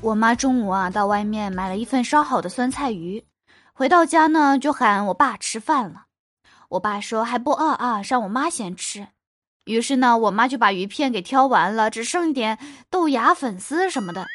[0.00, 3.24] 我妈中午啊到外面买了一份烧好的酸菜鱼，
[3.72, 6.06] 回到家呢就喊我爸吃饭了。
[6.70, 9.08] 我爸说还不饿啊，让我妈先吃。
[9.64, 12.58] 于是呢，我妈就把鱼片给挑完了，只剩一点
[12.90, 14.26] 豆芽、粉丝什么的。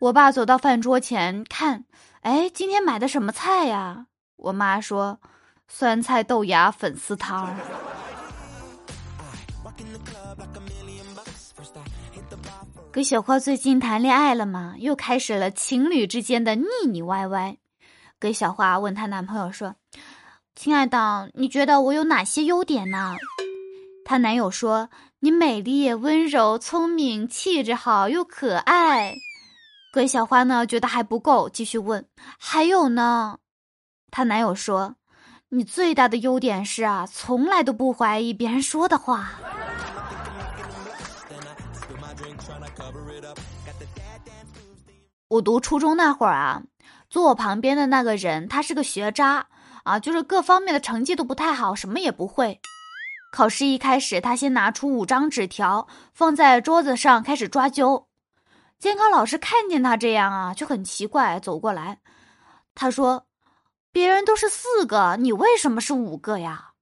[0.00, 1.84] 我爸走到饭桌前看，
[2.20, 4.06] 哎，今天买的什么菜呀？
[4.36, 5.18] 我妈说，
[5.68, 7.56] 酸菜豆芽粉丝汤。
[12.92, 14.74] 葛小花最近谈恋爱了吗？
[14.78, 17.56] 又开始了情侣之间的腻腻歪歪。
[18.18, 19.74] 葛小花问她男朋友说
[20.56, 23.14] ：“亲爱的，你觉得我有哪些优点呢？”
[24.04, 24.88] 她男友说
[25.20, 29.14] ：“你美丽、温柔、聪明、气质好又可爱。”
[29.92, 32.06] 葛小花呢觉得还不够，继续问
[32.38, 33.38] ：“还有呢？”
[34.10, 34.96] 她男友说
[35.48, 39.30] ：“你最大的优点是啊，从来都不怀疑别人说的话。”
[45.28, 46.62] 我读初中那会儿啊，
[47.10, 49.48] 坐我旁边的那个人，他是个学渣
[49.82, 52.60] 啊，就是各方面的成绩都不太好，什么也不会。
[53.32, 58.06] 考试一开始，他先拿出五张纸条放在桌子上开始抓阄。
[58.78, 61.98] 监考老师看见他这样啊，就很奇怪，走过来，
[62.74, 63.26] 他说
[63.96, 66.72] ：“别人都是四个，你为什么是五个呀？”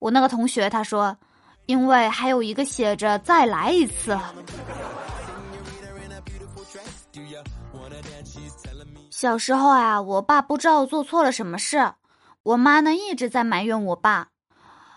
[0.00, 1.16] 我那个同学他说
[1.64, 4.18] ：“因为还有一个写着再来一次。”
[9.10, 11.94] 小时候啊，我爸不知道做错了什么事，
[12.42, 14.28] 我妈呢一直在埋怨我爸，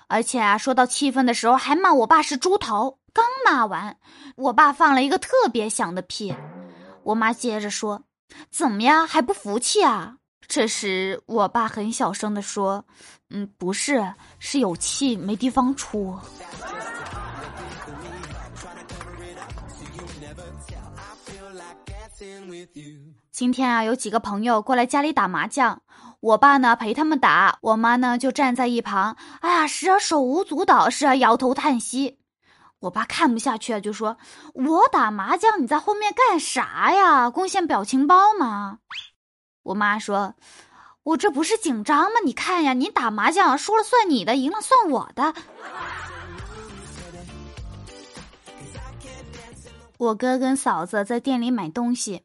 [0.09, 2.99] 而且啊，说到气愤的时候还骂我爸是猪头。
[3.13, 3.95] 刚骂完，
[4.35, 6.35] 我爸放了一个特别响的屁，
[7.03, 8.03] 我妈接着说
[8.51, 10.17] ：“怎么样，还不服气啊？”
[10.47, 12.83] 这时我爸很小声的说
[13.29, 16.17] ：“嗯，不是，是有气没地方出。”
[23.31, 25.81] 今天啊，有几个朋友过来家里打麻将，
[26.19, 32.19] 我爸呢陪他们打，我妈呢就站在一旁，哎呀，时而手舞足蹈，时而摇头叹息。
[32.79, 34.17] 我爸看不下去啊，就说
[34.55, 37.29] ：“我打麻将，你在后面干啥呀？
[37.29, 38.79] 贡献表情包吗？”
[39.69, 40.33] 我妈说
[41.03, 42.19] ：“我这不是紧张吗？
[42.25, 45.33] 你看呀，你打麻将输了算你的，赢了算我的。”
[49.97, 52.23] 我哥跟嫂子在店里买东西。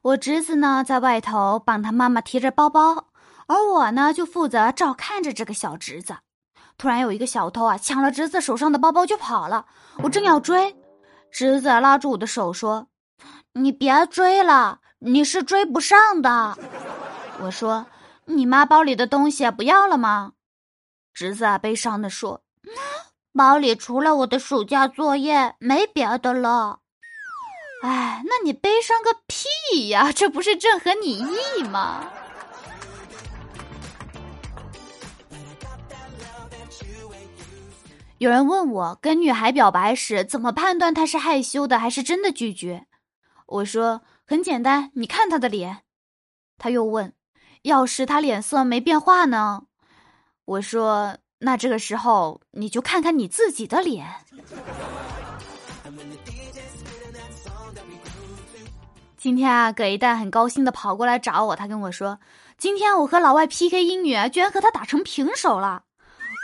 [0.00, 3.08] 我侄子呢，在外头帮他妈妈提着包包，
[3.46, 6.16] 而我呢，就负责照看着这个小侄子。
[6.78, 9.66] 突然有一个小偷啊，抢了侄子手上的包包就跑了。
[9.98, 10.76] 我正要追，
[11.30, 12.86] 侄子拉住我的手说
[13.52, 16.56] ：“你别追了，你是追不上的。”
[17.42, 17.86] 我说
[18.26, 20.32] ：“你妈包里的东西不要了吗？”
[21.12, 22.42] 侄子啊，悲伤的说
[23.36, 26.80] ：“包里除了我的暑假作业，没别的了。”
[27.82, 30.10] 哎，那你悲伤个屁呀！
[30.10, 32.10] 这不是正合你意吗？
[38.18, 42.86] 有人问我，跟女孩表白时怎么判断她是害羞的还是真的拒绝？
[43.44, 45.82] 我说很简单，你看他的脸。
[46.58, 47.12] 他又问，
[47.62, 49.66] 要是他脸色没变化呢？
[50.44, 54.04] 我说那这个时候你就看看你自己的脸。
[59.16, 62.18] 今天啊，葛一蛋很高兴的跑过来找我，他跟我说
[62.58, 65.84] ：“今天我和老外 PK 英语，居然和他打成平手了。”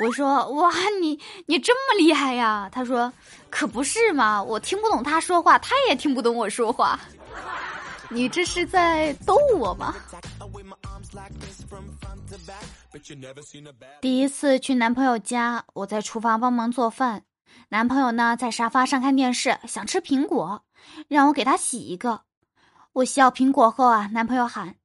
[0.06, 3.12] 我说：“哇，你你这么厉害呀？”他说
[3.50, 7.00] ：“可不是嘛，我听不懂他说话，他也听不懂我说话。
[8.12, 9.94] 你这是在逗我吗？”
[14.00, 17.24] 第一次去男朋友家，我在厨房帮忙做饭，
[17.68, 20.64] 男朋友呢在沙发上看电视，想吃苹果，
[21.08, 22.22] 让我给他洗一个。
[22.92, 24.76] 我洗好苹果后啊，男朋友喊：“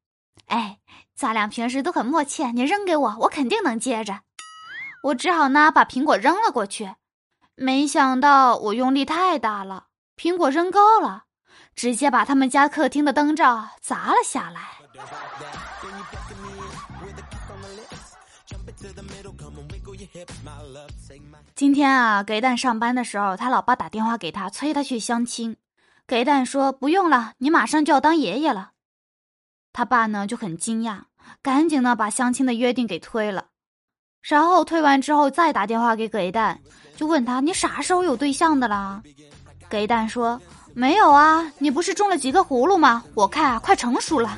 [0.48, 0.80] 哎，
[1.14, 4.22] 咱俩平时都很默契，你扔给我，我肯定能接着。”
[5.04, 6.96] 我只好呢把苹果扔了过去，
[7.56, 9.88] 没想到我用力太大了，
[10.18, 11.26] 苹果扔高了，
[11.76, 14.62] 直接把他们家客厅的灯罩砸了下来。
[21.56, 25.58] 今天啊，给蛋上班的时候，他老爸打电话给他，催他去相亲。
[26.08, 28.72] 给蛋说不用了，你马上就要当爷爷了。
[29.74, 31.04] 他爸呢就很惊讶，
[31.42, 33.48] 赶紧呢把相亲的约定给推了。
[34.22, 36.60] 然后推完之后再打电话给给蛋，
[36.96, 39.02] 就问他你啥时候有对象的啦？
[39.70, 40.42] 给蛋说
[40.78, 43.04] 没有啊，你不是种了几个葫芦吗？
[43.16, 44.38] 我看啊，快成熟了。